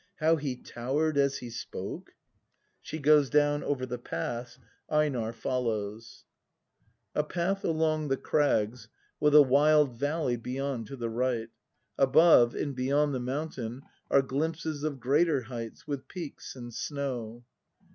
]How 0.19 0.35
he 0.37 0.55
tower'd 0.55 1.15
as 1.19 1.37
he 1.37 1.51
spoke? 1.51 2.15
[She 2.81 2.97
goes 2.97 3.29
down 3.29 3.63
over 3.63 3.85
the 3.85 3.99
pass, 3.99 4.57
Einab. 4.89 5.35
follows. 5.35 6.25
[A 7.13 7.23
path 7.23 7.63
along 7.63 8.07
the 8.07 8.17
crags, 8.17 8.87
with 9.19 9.35
a 9.35 9.43
wild 9.43 9.93
valley 9.99 10.37
beyond 10.37 10.87
to 10.87 10.95
the 10.95 11.11
right. 11.11 11.49
Above, 11.99 12.55
and 12.55 12.75
beyond 12.75 13.13
the 13.13 13.19
mountahi, 13.19 13.81
are 14.09 14.23
glimpses 14.23 14.83
of 14.83 14.99
greater 14.99 15.41
heights, 15.41 15.85
with 15.85 16.07
peaks 16.07 16.55
and 16.55 16.73
snow. 16.73 17.45